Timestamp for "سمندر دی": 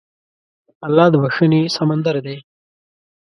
1.77-2.37